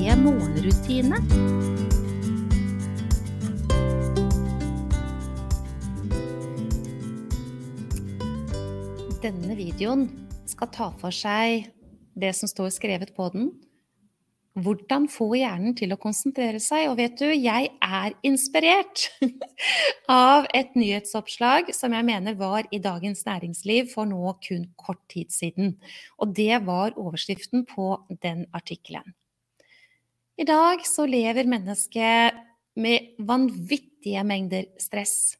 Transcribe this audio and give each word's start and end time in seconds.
morgenrutine. 0.00 1.18
Denne 9.20 9.56
videoen 9.58 10.06
skal 10.48 10.70
ta 10.72 10.88
for 11.00 11.12
seg 11.12 11.68
det 12.16 12.32
som 12.36 12.48
står 12.48 12.72
skrevet 12.72 13.12
på 13.16 13.28
den. 13.34 13.50
Hvordan 14.60 15.06
få 15.12 15.28
hjernen 15.36 15.76
til 15.78 15.92
å 15.94 16.00
konsentrere 16.00 16.58
seg. 16.64 16.88
Og 16.90 16.96
vet 16.98 17.20
du, 17.20 17.28
jeg 17.28 17.70
er 17.84 18.16
inspirert 18.26 19.06
av 20.08 20.48
et 20.56 20.72
nyhetsoppslag 20.74 21.70
som 21.76 21.94
jeg 21.94 22.08
mener 22.08 22.40
var 22.40 22.66
i 22.72 22.80
Dagens 22.82 23.22
Næringsliv 23.28 23.92
for 23.92 24.08
nå 24.08 24.34
kun 24.48 24.66
kort 24.80 25.04
tid 25.12 25.30
siden. 25.30 25.76
Og 26.18 26.34
det 26.36 26.64
var 26.66 26.96
overskriften 26.96 27.68
på 27.68 27.94
den 28.24 28.48
artikkelen. 28.56 29.12
I 30.40 30.44
dag 30.48 30.80
så 30.88 31.04
lever 31.04 31.44
mennesket 31.44 32.36
med 32.80 33.10
vanvittige 33.28 34.22
mengder 34.24 34.70
stress. 34.80 35.34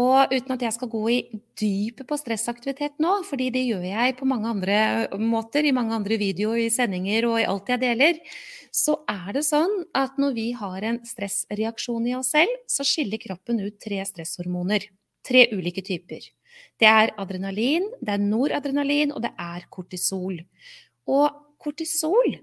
Og 0.00 0.32
uten 0.32 0.54
at 0.56 0.64
jeg 0.64 0.74
skal 0.74 0.90
gå 0.90 1.02
i 1.14 1.18
dypet 1.60 2.08
på 2.08 2.18
stressaktivitet 2.18 2.96
nå, 3.02 3.20
fordi 3.28 3.52
det 3.54 3.62
gjør 3.68 3.86
jeg 3.86 4.16
på 4.18 4.26
mange 4.26 4.50
andre 4.50 4.80
måter, 5.14 5.62
i 5.62 5.74
mange 5.76 5.94
andre 5.94 6.18
videoer, 6.18 6.58
i 6.64 6.74
sendinger 6.74 7.28
og 7.28 7.38
i 7.38 7.46
alt 7.52 7.70
jeg 7.70 7.82
deler, 7.84 8.18
så 8.74 8.96
er 9.10 9.30
det 9.38 9.44
sånn 9.46 9.78
at 9.94 10.18
når 10.18 10.34
vi 10.34 10.48
har 10.58 10.88
en 10.90 11.00
stressreaksjon 11.06 12.10
i 12.10 12.18
oss 12.18 12.34
selv, 12.34 12.58
så 12.66 12.86
skiller 12.86 13.22
kroppen 13.22 13.62
ut 13.62 13.78
tre 13.82 14.02
stresshormoner. 14.10 14.90
Tre 15.22 15.46
ulike 15.54 15.86
typer. 15.86 16.26
Det 16.80 16.90
er 16.90 17.14
adrenalin, 17.20 17.86
det 18.02 18.16
er 18.16 18.26
noradrenalin, 18.26 19.14
og 19.14 19.22
det 19.22 19.36
er 19.38 19.70
kortisol. 19.70 20.40
Og 21.06 21.42
kortisol, 21.62 22.40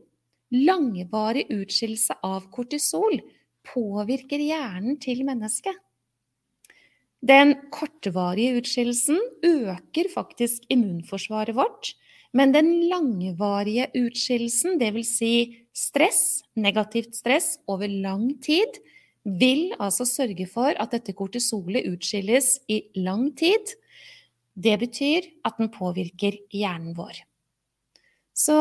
langvarig 0.53 1.47
utskillelse 1.53 2.19
av 2.23 2.47
kortisol, 2.53 3.19
påvirker 3.67 4.39
hjernen 4.39 4.99
til 5.03 5.25
mennesket. 5.27 5.75
Den 7.27 7.55
kortvarige 7.73 8.59
utskillelsen 8.61 9.17
øker 9.43 10.11
faktisk 10.13 10.67
immunforsvaret 10.69 11.57
vårt. 11.57 11.95
Men 12.33 12.53
den 12.53 12.69
langvarige 12.91 13.87
utskillelsen, 13.95 14.77
dvs. 14.79 15.13
Si 15.17 15.33
stress, 15.73 16.43
negativt 16.55 17.15
stress 17.15 17.57
over 17.67 17.87
lang 17.87 18.35
tid, 18.43 18.79
vil 19.23 19.73
altså 19.79 20.05
sørge 20.07 20.47
for 20.47 20.77
at 20.79 20.93
dette 20.93 21.15
kortisolet 21.17 21.87
utskilles 21.89 22.59
i 22.69 22.83
lang 22.95 23.31
tid. 23.37 23.73
Det 24.55 24.77
betyr 24.79 25.27
at 25.45 25.57
den 25.59 25.71
påvirker 25.73 26.37
hjernen 26.53 26.95
vår. 26.97 27.23
Så 28.37 28.55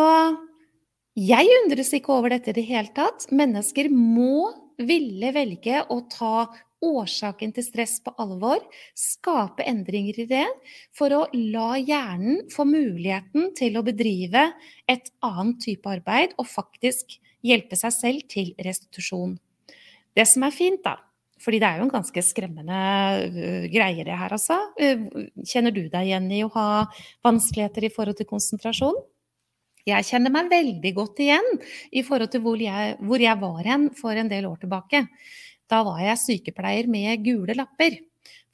jeg 1.16 1.48
undres 1.62 1.94
ikke 1.96 2.12
over 2.12 2.34
dette 2.34 2.52
i 2.52 2.56
det 2.58 2.66
hele 2.68 2.92
tatt. 2.96 3.28
Mennesker 3.32 3.88
må 3.92 4.52
ville 4.76 5.32
velge 5.32 5.80
å 5.88 6.02
ta 6.12 6.48
årsaken 6.84 7.54
til 7.56 7.64
stress 7.64 7.96
på 8.04 8.12
alvor, 8.20 8.60
skape 8.98 9.64
endringer 9.64 10.20
i 10.20 10.26
det, 10.28 10.44
for 10.94 11.14
å 11.16 11.22
la 11.32 11.78
hjernen 11.80 12.44
få 12.52 12.66
muligheten 12.68 13.50
til 13.56 13.78
å 13.78 13.84
bedrive 13.86 14.50
et 14.92 15.08
annet 15.24 15.62
type 15.64 15.88
arbeid 15.88 16.36
og 16.36 16.50
faktisk 16.50 17.16
hjelpe 17.46 17.78
seg 17.80 17.94
selv 17.96 18.28
til 18.30 18.52
restitusjon. 18.62 19.38
Det 20.16 20.28
som 20.28 20.44
er 20.46 20.54
fint, 20.54 20.82
da, 20.84 20.98
fordi 21.42 21.60
det 21.62 21.68
er 21.68 21.80
jo 21.80 21.88
en 21.88 21.96
ganske 21.96 22.22
skremmende 22.24 22.76
uh, 23.32 23.66
greie 23.72 24.04
det 24.04 24.16
her, 24.16 24.32
altså. 24.36 24.60
Uh, 24.80 25.28
kjenner 25.48 25.74
du 25.74 25.86
deg 25.88 26.08
igjen 26.08 26.30
i 26.32 26.44
å 26.44 26.52
ha 26.56 26.68
vanskeligheter 27.26 27.88
i 27.88 27.92
forhold 27.92 28.20
til 28.20 28.28
konsentrasjon? 28.30 28.96
Jeg 29.86 30.06
kjenner 30.08 30.32
meg 30.34 30.50
veldig 30.50 30.92
godt 30.96 31.20
igjen 31.22 31.46
i 31.94 32.02
forhold 32.02 32.32
til 32.32 32.42
hvor 32.42 32.58
jeg, 32.58 32.96
hvor 33.06 33.22
jeg 33.22 33.38
var 33.38 33.62
hen 33.68 33.88
for 33.94 34.18
en 34.18 34.30
del 34.30 34.48
år 34.48 34.58
tilbake. 34.64 35.04
Da 35.70 35.82
var 35.86 36.00
jeg 36.02 36.22
sykepleier 36.22 36.88
med 36.90 37.22
gule 37.22 37.54
lapper 37.54 38.00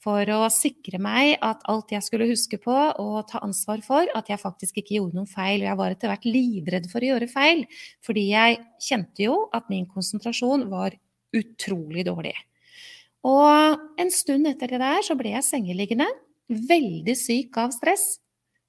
for 0.02 0.28
å 0.34 0.48
sikre 0.50 0.98
meg 1.00 1.36
at 1.46 1.62
alt 1.70 1.92
jeg 1.94 2.04
skulle 2.04 2.28
huske 2.28 2.58
på 2.60 2.74
og 2.74 3.18
ta 3.30 3.40
ansvar 3.46 3.80
for, 3.86 4.08
at 4.18 4.28
jeg 4.28 4.42
faktisk 4.42 4.80
ikke 4.80 4.96
gjorde 4.98 5.16
noen 5.16 5.30
feil. 5.30 5.62
Og 5.62 5.68
jeg 5.68 5.78
var 5.80 5.94
etter 5.94 6.12
hvert 6.12 6.28
livredd 6.28 6.88
for 6.90 7.00
å 7.00 7.12
gjøre 7.12 7.30
feil, 7.30 7.64
fordi 8.04 8.26
jeg 8.32 8.58
kjente 8.82 9.24
jo 9.28 9.36
at 9.54 9.70
min 9.72 9.86
konsentrasjon 9.90 10.66
var 10.72 10.96
utrolig 11.32 12.04
dårlig. 12.08 12.34
Og 13.24 14.02
en 14.02 14.10
stund 14.12 14.50
etter 14.50 14.74
det 14.74 14.82
der 14.82 15.06
så 15.06 15.14
ble 15.16 15.36
jeg 15.36 15.46
sengeliggende, 15.46 16.08
veldig 16.50 17.14
syk 17.16 17.56
av 17.62 17.70
stress. 17.72 18.16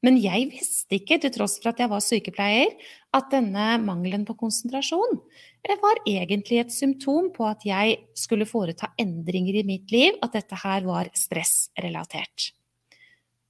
Men 0.04 0.18
jeg 0.20 0.50
visste 0.52 0.98
ikke, 0.98 1.18
til 1.24 1.32
tross 1.32 1.56
for 1.62 1.72
at 1.72 1.80
jeg 1.80 1.92
var 1.92 2.04
sykepleier, 2.04 2.74
at 3.16 3.30
denne 3.32 3.78
mangelen 3.80 4.26
på 4.28 4.36
konsentrasjon 4.40 5.22
var 5.64 6.02
egentlig 6.04 6.60
et 6.60 6.74
symptom 6.76 7.30
på 7.32 7.46
at 7.48 7.64
jeg 7.64 7.96
skulle 8.20 8.48
foreta 8.48 8.92
endringer 9.00 9.62
i 9.62 9.66
mitt 9.68 9.94
liv, 9.96 10.18
at 10.20 10.36
dette 10.36 10.60
her 10.60 10.84
var 10.88 11.08
stressrelatert. 11.16 12.52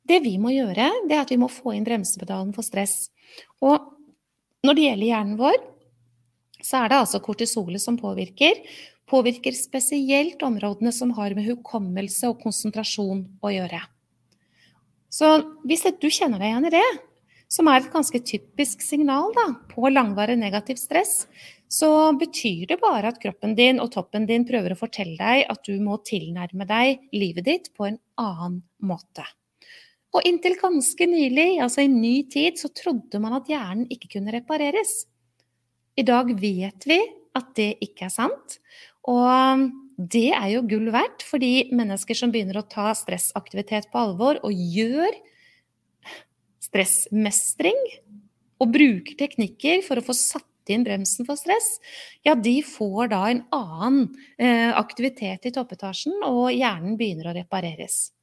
Det 0.04 0.20
vi 0.22 0.36
må 0.38 0.52
gjøre, 0.54 0.90
det 1.08 1.16
er 1.16 1.24
at 1.24 1.32
vi 1.32 1.40
må 1.42 1.50
få 1.50 1.74
inn 1.74 1.86
bremsepedalen 1.88 2.52
for 2.54 2.66
stress. 2.66 3.08
Og 3.64 3.94
når 4.64 4.78
det 4.78 4.88
gjelder 4.88 5.10
hjernen 5.10 5.40
vår, 5.40 5.58
så 6.64 6.84
er 6.84 6.92
det 6.92 7.00
altså 7.02 7.22
kortisolet 7.24 7.82
som 7.82 7.98
påvirker. 8.00 8.62
Påvirker 9.10 9.56
spesielt 9.56 10.44
områdene 10.46 10.94
som 10.96 11.12
har 11.18 11.36
med 11.36 11.48
hukommelse 11.50 12.30
og 12.30 12.44
konsentrasjon 12.44 13.26
å 13.44 13.52
gjøre. 13.52 13.82
Så 15.14 15.30
hvis 15.68 15.86
du 16.02 16.10
kjenner 16.10 16.42
deg 16.42 16.50
igjen 16.50 16.70
i 16.70 16.74
det, 16.74 16.88
som 17.54 17.70
er 17.70 17.84
et 17.84 17.92
ganske 17.94 18.18
typisk 18.26 18.82
signal 18.82 19.30
da, 19.36 19.46
på 19.70 19.92
langvarig 19.92 20.40
negativt 20.40 20.82
stress, 20.82 21.14
så 21.70 22.14
betyr 22.18 22.66
det 22.72 22.80
bare 22.82 23.12
at 23.12 23.20
kroppen 23.22 23.54
din 23.58 23.82
og 23.82 23.92
toppen 23.94 24.26
din 24.30 24.46
prøver 24.46 24.74
å 24.74 24.80
fortelle 24.80 25.18
deg 25.20 25.46
at 25.50 25.62
du 25.66 25.78
må 25.82 26.00
tilnærme 26.06 26.66
deg 26.70 27.06
livet 27.14 27.46
ditt 27.46 27.72
på 27.78 27.88
en 27.90 28.00
annen 28.22 28.62
måte. 28.82 29.26
Og 30.14 30.26
inntil 30.30 30.58
ganske 30.60 31.08
nylig, 31.10 31.58
altså 31.62 31.86
i 31.86 31.90
ny 31.90 32.16
tid, 32.30 32.60
så 32.62 32.70
trodde 32.74 33.22
man 33.22 33.38
at 33.40 33.50
hjernen 33.50 33.88
ikke 33.94 34.16
kunne 34.18 34.34
repareres. 34.34 35.08
I 35.98 36.06
dag 36.06 36.30
vet 36.38 36.86
vi 36.90 37.00
at 37.38 37.54
det 37.58 37.72
ikke 37.86 38.10
er 38.10 38.14
sant. 38.14 38.60
Og 39.10 39.66
det 39.98 40.32
er 40.34 40.48
jo 40.56 40.64
gull 40.68 40.90
verdt, 40.94 41.26
fordi 41.28 41.70
mennesker 41.76 42.18
som 42.18 42.32
begynner 42.34 42.62
å 42.62 42.68
ta 42.70 42.92
stressaktivitet 42.98 43.92
på 43.92 44.02
alvor 44.02 44.40
og 44.46 44.54
gjør 44.54 45.14
stressmestring 46.64 47.78
og 48.64 48.74
bruker 48.74 49.18
teknikker 49.20 49.84
for 49.86 50.00
å 50.00 50.06
få 50.06 50.16
satt 50.18 50.72
inn 50.72 50.86
bremsen 50.86 51.28
for 51.28 51.36
stress, 51.36 51.78
ja, 52.24 52.38
de 52.40 52.62
får 52.64 53.12
da 53.12 53.22
en 53.28 53.42
annen 53.52 54.06
eh, 54.40 54.72
aktivitet 54.72 55.50
i 55.50 55.52
toppetasjen, 55.52 56.22
og 56.24 56.54
hjernen 56.56 56.96
begynner 57.00 57.30
å 57.30 57.36
repareres. 57.36 58.14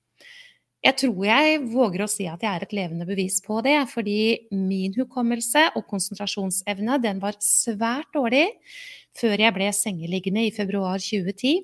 Jeg 0.80 0.97
tror 0.97 1.26
jeg 1.28 1.59
våger 1.69 2.06
å 2.06 2.09
si 2.09 2.25
at 2.25 2.41
jeg 2.41 2.48
er 2.48 2.64
et 2.64 2.72
levende 2.72 3.04
bevis 3.04 3.36
på 3.44 3.59
det, 3.64 3.76
fordi 3.92 4.48
min 4.56 4.94
hukommelse 4.97 5.66
og 5.76 5.84
konsentrasjonsevne 5.91 6.97
den 7.04 7.20
var 7.20 7.36
svært 7.44 8.09
dårlig 8.16 8.47
før 9.18 9.42
jeg 9.42 9.57
ble 9.57 9.68
sengeliggende 9.74 10.47
i 10.47 10.54
februar 10.54 11.01
2010 11.03 11.60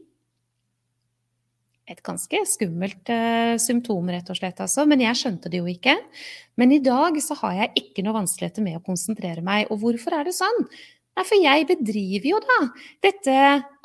et 1.87 2.03
ganske 2.03 2.41
skummelt 2.51 3.11
uh, 3.15 3.55
symptom, 3.63 4.09
rett 4.11 4.27
og 4.33 4.39
slett. 4.39 4.59
Altså. 4.63 4.85
Men 4.91 5.05
jeg 5.05 5.19
skjønte 5.21 5.51
det 5.53 5.61
jo 5.61 5.71
ikke. 5.71 5.95
Men 6.59 6.75
i 6.75 6.81
dag 6.83 7.15
så 7.23 7.37
har 7.43 7.61
jeg 7.61 7.85
ikke 7.85 8.03
noe 8.03 8.17
vanskeligheter 8.19 8.65
med 8.65 8.81
å 8.81 8.85
konsentrere 8.87 9.45
meg. 9.47 9.71
Og 9.71 9.79
hvorfor 9.85 10.19
er 10.19 10.27
det 10.27 10.35
sånn? 10.37 10.67
Nei, 11.17 11.25
for 11.25 11.39
jeg 11.41 11.69
bedriver 11.71 12.29
jo 12.29 12.41
da 12.45 12.59
dette 13.07 13.37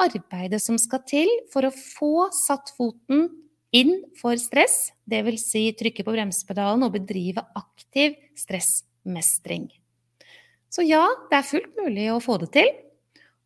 arbeidet 0.04 0.60
som 0.60 0.80
skal 0.82 1.04
til 1.08 1.30
for 1.54 1.68
å 1.68 1.72
få 1.72 2.28
satt 2.36 2.74
foten 2.76 3.30
inn 3.72 4.02
for 4.20 4.36
stress, 4.36 4.90
dvs. 5.08 5.46
Si 5.54 5.64
trykke 5.80 6.04
på 6.04 6.16
bremsepedalen 6.18 6.84
og 6.84 6.98
bedrive 6.98 7.46
aktiv 7.56 8.18
stressmestring. 8.36 9.70
Så 10.72 10.84
ja, 10.88 11.06
det 11.30 11.38
er 11.38 11.48
fullt 11.48 11.78
mulig 11.80 12.10
å 12.12 12.20
få 12.24 12.42
det 12.42 12.52
til. 12.58 12.74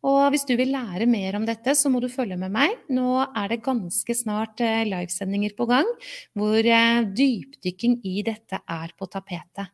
Og 0.04 0.20
hvis 0.30 0.44
du 0.46 0.52
vil 0.58 0.74
lære 0.74 1.06
mer 1.08 1.38
om 1.38 1.46
dette, 1.48 1.72
så 1.74 1.90
må 1.90 2.02
du 2.02 2.08
følge 2.12 2.36
med 2.38 2.52
meg. 2.54 2.76
Nå 2.92 3.22
er 3.24 3.50
det 3.50 3.64
ganske 3.64 4.14
snart 4.14 4.60
eh, 4.64 4.84
livesendinger 4.86 5.56
på 5.56 5.66
gang 5.70 5.88
hvor 6.36 6.58
eh, 6.60 7.06
dypdykking 7.06 8.00
i 8.06 8.20
dette 8.26 8.60
er 8.60 8.92
på 8.96 9.08
tapetet. 9.10 9.72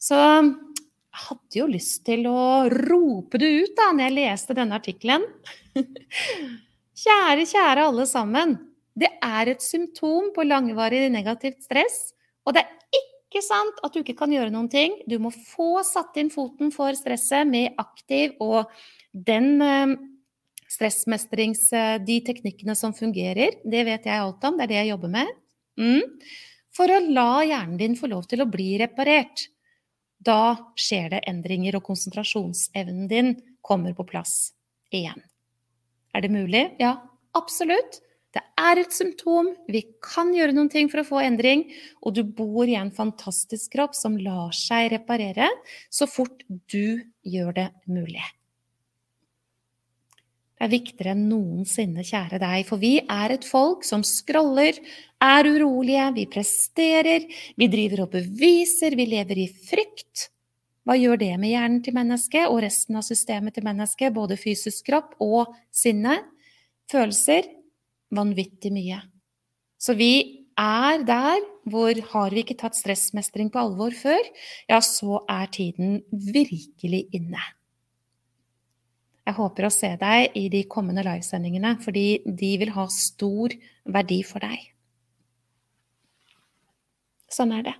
Så 0.00 0.18
Jeg 1.14 1.22
hadde 1.28 1.58
jo 1.60 1.66
lyst 1.70 2.00
til 2.08 2.24
å 2.26 2.66
rope 2.66 3.38
det 3.38 3.50
ut 3.62 3.76
da 3.78 3.92
når 3.92 4.08
jeg 4.08 4.16
leste 4.16 4.56
denne 4.58 4.80
artikkelen. 4.80 5.22
Kjære, 7.04 7.44
kjære 7.46 7.84
alle 7.88 8.06
sammen. 8.06 8.56
Det 8.94 9.10
er 9.22 9.50
et 9.50 9.62
symptom 9.62 10.32
på 10.34 10.44
langvarig 10.46 11.06
negativt 11.10 11.64
stress, 11.66 12.14
og 12.46 12.54
det 12.54 12.62
er 12.62 12.98
ikke 12.98 13.13
sant 13.42 13.80
at 13.82 13.94
du 13.94 14.02
ikke 14.02 14.14
kan 14.18 14.32
gjøre 14.32 14.52
noen 14.54 14.68
ting. 14.70 14.94
Du 15.10 15.16
må 15.18 15.32
få 15.34 15.82
satt 15.86 16.14
inn 16.20 16.30
foten 16.30 16.70
for 16.74 16.94
stresset 16.94 17.48
med 17.48 17.74
aktiv 17.80 18.36
og 18.44 18.70
den 19.10 19.56
eh, 19.64 19.94
stressmestrings... 20.70 21.66
Eh, 21.72 21.96
de 22.04 22.20
teknikkene 22.26 22.76
som 22.78 22.94
fungerer. 22.94 23.58
Det 23.64 23.82
vet 23.88 24.06
jeg 24.06 24.20
alt 24.20 24.44
om, 24.46 24.58
det 24.58 24.66
er 24.66 24.72
det 24.72 24.80
jeg 24.82 24.92
jobber 24.92 25.14
med. 25.16 25.34
Mm. 25.80 26.14
For 26.74 26.90
å 26.90 27.02
la 27.06 27.28
hjernen 27.46 27.78
din 27.80 27.98
få 27.98 28.10
lov 28.10 28.28
til 28.30 28.42
å 28.44 28.50
bli 28.50 28.74
reparert. 28.82 29.48
Da 30.24 30.72
skjer 30.78 31.10
det 31.16 31.24
endringer, 31.30 31.78
og 31.78 31.86
konsentrasjonsevnen 31.86 33.08
din 33.10 33.34
kommer 33.64 33.94
på 33.96 34.06
plass 34.08 34.54
igjen. 34.94 35.20
Er 36.14 36.24
det 36.24 36.32
mulig? 36.32 36.64
Ja, 36.78 36.96
absolutt. 37.36 38.03
Det 38.34 38.42
er 38.58 38.80
et 38.82 38.94
symptom. 38.94 39.52
Vi 39.70 39.84
kan 40.02 40.32
gjøre 40.34 40.54
noen 40.56 40.70
ting 40.72 40.88
for 40.90 41.02
å 41.02 41.06
få 41.06 41.20
endring. 41.22 41.68
Og 42.02 42.16
du 42.16 42.24
bor 42.26 42.66
i 42.66 42.76
en 42.78 42.90
fantastisk 42.94 43.76
kropp 43.76 43.94
som 43.94 44.18
lar 44.18 44.54
seg 44.56 44.90
reparere 44.96 45.50
så 45.92 46.08
fort 46.10 46.42
du 46.72 47.04
gjør 47.22 47.54
det 47.60 47.68
mulig. 47.86 48.24
Det 50.54 50.68
er 50.68 50.70
viktigere 50.70 51.12
enn 51.12 51.24
noensinne, 51.28 52.04
kjære 52.06 52.38
deg, 52.40 52.62
for 52.64 52.80
vi 52.80 52.94
er 53.02 53.34
et 53.34 53.44
folk 53.44 53.82
som 53.84 54.04
scroller, 54.06 54.78
er 55.20 55.48
urolige, 55.50 56.06
vi 56.14 56.24
presterer, 56.30 57.26
vi 57.58 57.68
driver 57.68 58.04
og 58.06 58.14
beviser, 58.14 58.94
vi 58.96 59.08
lever 59.10 59.42
i 59.42 59.48
frykt. 59.50 60.28
Hva 60.86 60.96
gjør 60.96 61.20
det 61.20 61.32
med 61.42 61.50
hjernen 61.50 61.82
til 61.84 61.96
mennesket 61.96 62.46
og 62.46 62.62
resten 62.64 62.96
av 63.00 63.04
systemet 63.04 63.56
til 63.56 63.66
mennesket, 63.66 64.14
både 64.14 64.38
fysisk 64.40 64.86
kropp 64.88 65.18
og 65.24 65.52
sinne? 65.74 66.20
Følelser 66.92 67.50
vanvittig 68.16 68.72
mye. 68.74 69.00
Så 69.80 69.96
vi 69.98 70.44
er 70.58 71.02
der 71.04 71.42
hvor 71.68 71.98
har 72.12 72.34
vi 72.34 72.44
ikke 72.44 72.56
tatt 72.60 72.76
stressmestring 72.78 73.50
på 73.52 73.60
alvor 73.62 73.94
før, 73.96 74.20
ja, 74.70 74.80
så 74.84 75.22
er 75.30 75.50
tiden 75.52 76.00
virkelig 76.12 77.06
inne. 77.16 77.42
Jeg 79.24 79.38
håper 79.38 79.66
å 79.66 79.72
se 79.72 79.88
deg 80.00 80.36
i 80.36 80.48
de 80.52 80.60
kommende 80.68 81.04
livesendingene, 81.06 81.78
fordi 81.80 82.20
de 82.26 82.50
vil 82.60 82.74
ha 82.76 82.84
stor 82.92 83.54
verdi 83.88 84.20
for 84.26 84.44
deg. 84.44 84.68
Sånn 87.32 87.54
er 87.56 87.64
det. 87.70 87.74